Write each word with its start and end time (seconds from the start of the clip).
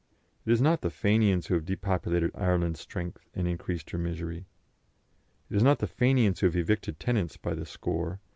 It 0.47 0.51
is 0.51 0.59
not 0.63 0.81
the 0.81 0.89
Fenians 0.89 1.45
who 1.45 1.53
have 1.53 1.63
depopulated 1.63 2.31
Ireland's 2.33 2.79
strength 2.79 3.19
and 3.35 3.47
increased 3.47 3.91
her 3.91 3.99
misery. 3.99 4.47
It 5.47 5.55
is 5.55 5.61
not 5.61 5.77
the 5.77 5.85
Fenians 5.85 6.39
who 6.39 6.47
have 6.47 6.55
evicted 6.55 6.99
tenants 6.99 7.37
by 7.37 7.53
the 7.53 7.67
score. 7.67 8.19